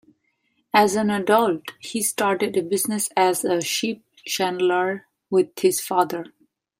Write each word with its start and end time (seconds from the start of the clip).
As 0.73 0.95
an 0.95 1.11
adult, 1.11 1.73
he 1.79 2.01
started 2.01 2.57
a 2.57 2.63
business 2.63 3.09
as 3.15 3.45
a 3.45 3.61
ship 3.61 4.01
chandler 4.25 5.05
with 5.29 5.49
his 5.59 5.79
father. 5.79 6.33